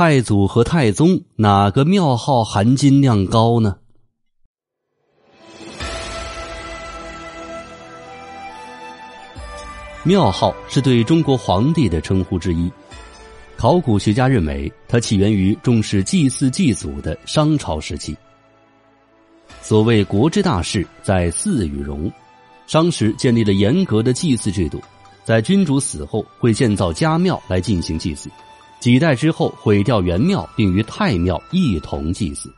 [0.00, 3.78] 太祖和太宗哪个庙号含金量高呢？
[10.04, 12.70] 庙号是对中国皇帝的称呼之一。
[13.56, 18.16] 考古学家认为，它起源于重视祭祀祭祖的商朝时期。
[19.60, 22.08] 所谓国之大事，在祀与戎。
[22.68, 24.80] 商时建立了严格的祭祀制度，
[25.24, 28.30] 在君主死后会建造家庙来进行祭祀，
[28.80, 32.52] 几代之后毁掉元庙，并与太庙一同祭祀。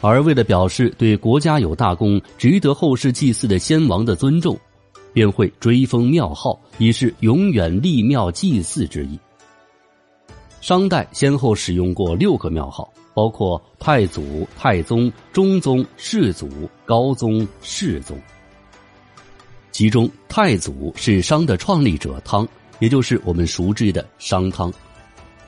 [0.00, 4.56] 而为了表示对国家有大功、值得后世祭祀的先王的尊重，
[5.12, 9.18] 便会追封庙号，以示永远立庙祭祀之意。
[10.60, 16.48] 商代先后使用过六个庙号，包括太祖、太宗、中宗、世祖、
[16.84, 18.20] 高宗、世宗。
[19.72, 22.46] 其中，太祖是商的创立者汤，
[22.78, 24.72] 也就是我们熟知的商汤。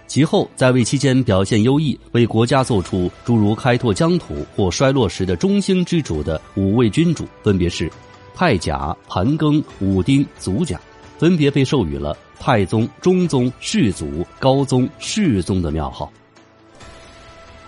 [0.07, 7.89] 其后，在位期间表现优异，为国家做出诸如开拓疆土或衰落时的中兴之主的五位君主，分别是
[8.35, 10.81] 太甲、盘庚、武丁、祖甲，
[11.17, 16.11] 分别被授予了太宗、中宗、世祖、高宗、世宗的庙号。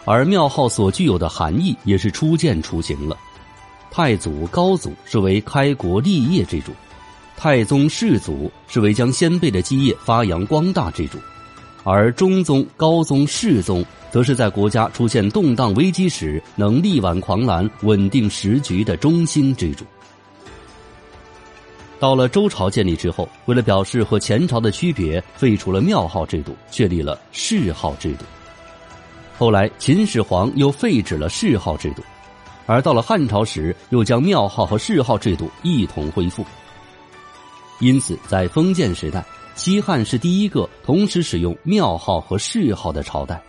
[0.04, 3.16] 而庙号所具有的含义也是初见雏形了。
[3.88, 6.72] 太祖、高祖是为开国立业之主，
[7.42, 11.18] 太宗、世祖是为将先辈的基业发扬光大之主，
[11.82, 19.84] 而中宗、高宗、世宗则是在国家出现动荡危机时能力挽狂澜、稳定时局的中兴之主。
[21.98, 28.24] 到了周朝建立之后，为了表示和前朝的区别，废除了庙号制度，确立了谥号制度。
[29.36, 32.04] 后来秦始皇又废止了谥号制度。
[32.66, 36.46] 而到了汉朝时，又将庙号和谥号制度一同恢复。
[37.82, 39.24] 因此，在封建时代，
[39.56, 43.42] 西汉是第一个同时使用庙号和谥号的朝代。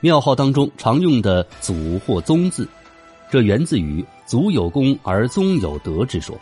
[0.00, 2.68] 庙号当中常用的“祖”或“宗”字，
[3.30, 6.36] 这源自于“祖有功而宗有德”之说。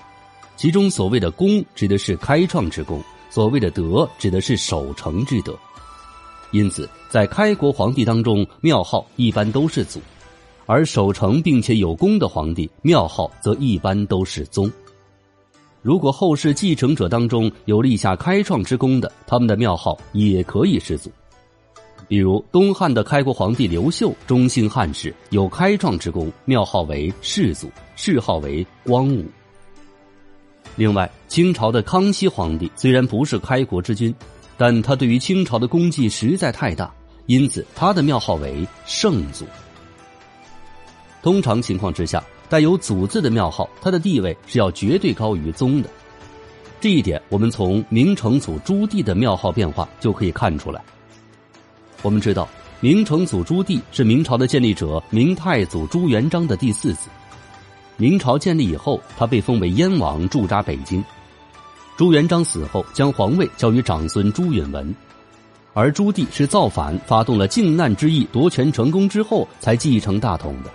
[0.56, 5.54] 其中所谓的“功”指的是开创之功，所谓的“德”指的是守成之德。
[6.52, 10.00] 因此，在开国皇帝当中，庙号一般都是“祖”。
[10.64, 14.72] 而守成并且有功的皇帝，庙号则一般都是宗。
[15.86, 21.12] 如果后世继承者当中有立下开创之功的，他们的庙号也可以是祖。
[22.08, 29.24] 比如东汉的开国皇帝刘秀，中兴汉室，有开创之功，庙号为世祖，谥号为光武。
[30.74, 34.12] 另外，清朝的康熙皇帝虽然不是开国之君，
[34.56, 36.92] 但他对于清朝的功绩实在太大，
[37.26, 39.46] 因此他的庙号为圣祖。
[41.22, 45.88] 通常情况之下，带有“祖”字的庙号，它的地位是要绝对高于宗的。
[46.80, 50.80] 这一点，我们从明成祖朱棣的庙号变化就可以看出来。
[52.02, 52.48] 我们知道，
[52.80, 57.08] 明成祖朱棣是明朝的建立者明太祖朱元璋的第四子。
[57.96, 61.02] 明朝建立以后，他被封为燕王，驻扎北京。
[61.96, 64.94] 朱元璋死后，将皇位交予长孙朱允文，
[65.72, 70.70] 而朱棣是造反，发动了靖难之役，夺权成功之后才继承大统的。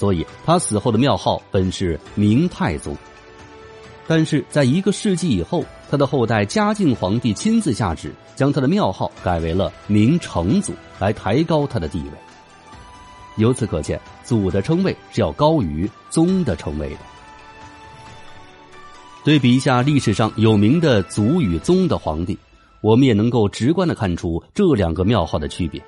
[0.00, 2.96] 所以，他死后的庙号本是明太祖，
[4.06, 12.12] 但是在一个世纪以后，他的后代嘉靖皇帝亲自下旨，将他的庙号改为了明成祖，来抬高他的地位。
[13.36, 17.00] 由此可见，祖的称谓是要高于宗的称谓的。
[19.22, 22.38] 对比一下历史上有名的祖与宗的皇帝，
[22.80, 25.78] 我们也能够直观的看出这两个庙号的区别。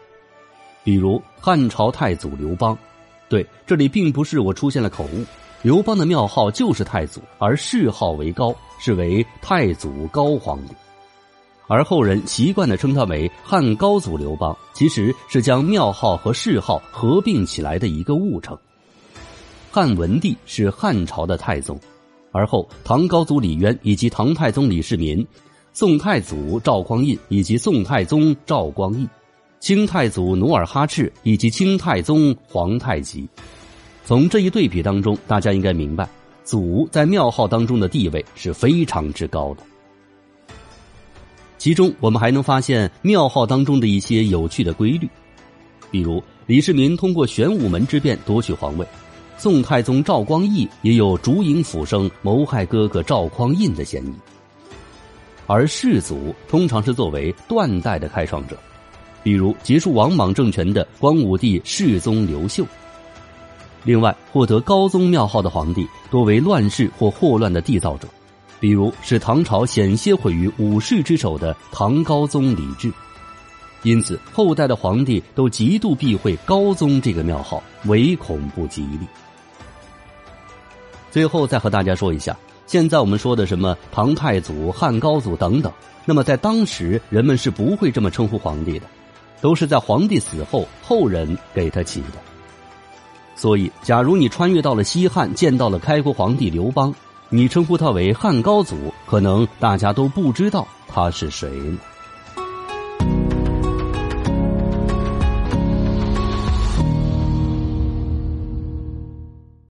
[0.85, 2.77] 比如汉朝太祖刘邦。
[3.33, 5.25] 对，这里并不是我出现了口误。
[5.63, 10.75] 刘邦的庙号就是太祖，而谥号为高，是为太祖高皇帝。
[11.67, 18.55] 而后人习惯的称他为汉高祖刘邦，其实是将庙号和谥号合并起来的一个误称。
[19.71, 21.81] 汉文帝是汉朝的太宗，
[22.33, 25.27] 而后唐高祖李渊以及唐太宗李世民，
[25.73, 29.09] 宋太祖赵匡胤以及宋太宗赵光义。
[29.63, 33.29] 清太祖努尔哈赤以及清太宗皇太极，
[34.05, 36.09] 从这一对比当中，大家应该明白，
[36.43, 39.63] 祖在庙号当中的地位是非常之高的。
[41.59, 45.09] 其中，我们还能发现庙号当中的一些有趣的规律，
[45.93, 48.85] 比如李世民通过玄武门之变夺取皇位，
[49.39, 54.13] 宋太宗赵光义也有烛影斧声谋害哥哥赵匡胤的嫌疑，
[55.47, 58.59] 而世祖通常是作为断代的开创者。
[59.23, 62.65] 比如结束王莽政权的光武帝世宗刘秀。
[63.85, 68.07] 另外，获得高宗庙号的皇帝多为乱世或祸乱的缔造者，
[68.61, 72.93] 比如使唐朝险些毁于武士之手的唐高宗李治。
[73.83, 79.07] 因此后代的皇帝都极度避讳高宗这个庙号，唯恐不吉利。
[81.11, 82.37] 最后再和大家说一下，
[82.69, 85.73] 现在我们说的什么唐太祖、汉高祖等等，
[86.05, 88.87] 那么在当时人们是不会这么称呼皇帝的，
[89.43, 92.19] 都是在皇帝死后后人给他起的。
[93.35, 96.95] 所以，假如你穿越到了西汉，见到了开国皇帝刘邦，
[97.29, 101.79] 你称呼他为汉高祖，可能大家都不知道他是谁呢。